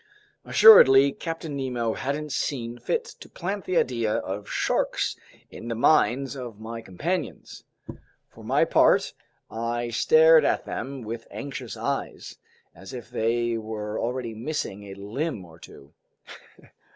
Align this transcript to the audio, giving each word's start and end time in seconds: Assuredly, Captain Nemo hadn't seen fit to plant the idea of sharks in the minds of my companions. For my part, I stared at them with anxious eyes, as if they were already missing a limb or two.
Assuredly, 0.43 1.11
Captain 1.11 1.55
Nemo 1.55 1.93
hadn't 1.93 2.31
seen 2.31 2.79
fit 2.79 3.05
to 3.19 3.29
plant 3.29 3.65
the 3.65 3.77
idea 3.77 4.13
of 4.15 4.49
sharks 4.49 5.15
in 5.51 5.67
the 5.67 5.75
minds 5.75 6.35
of 6.35 6.59
my 6.59 6.81
companions. 6.81 7.63
For 8.27 8.43
my 8.43 8.65
part, 8.65 9.13
I 9.51 9.89
stared 9.91 10.43
at 10.43 10.65
them 10.65 11.03
with 11.03 11.27
anxious 11.29 11.77
eyes, 11.77 12.39
as 12.73 12.93
if 12.95 13.11
they 13.11 13.59
were 13.59 13.99
already 13.99 14.33
missing 14.33 14.85
a 14.85 14.95
limb 14.95 15.45
or 15.45 15.59
two. 15.59 15.93